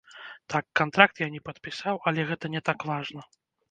Так, 0.53 0.65
кантракт 0.81 1.23
я 1.25 1.29
не 1.35 1.43
падпісаў, 1.51 2.03
але 2.09 2.29
гэта 2.35 2.55
не 2.59 2.67
так 2.73 2.91
важна. 2.95 3.21